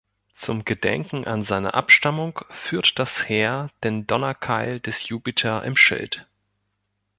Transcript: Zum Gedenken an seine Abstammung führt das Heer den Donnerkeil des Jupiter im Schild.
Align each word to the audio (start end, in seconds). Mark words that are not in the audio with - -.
Zum 0.33 0.65
Gedenken 0.65 1.25
an 1.25 1.43
seine 1.43 1.75
Abstammung 1.75 2.39
führt 2.49 2.97
das 2.97 3.29
Heer 3.29 3.69
den 3.83 4.07
Donnerkeil 4.07 4.79
des 4.79 5.07
Jupiter 5.09 5.63
im 5.63 5.75
Schild. 5.75 6.25